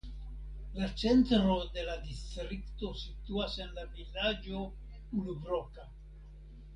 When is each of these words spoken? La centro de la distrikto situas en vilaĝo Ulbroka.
La 0.77 0.87
centro 1.01 1.57
de 1.75 1.83
la 1.89 1.97
distrikto 2.07 2.89
situas 3.03 3.57
en 3.65 3.79
vilaĝo 3.99 4.63
Ulbroka. 5.21 5.87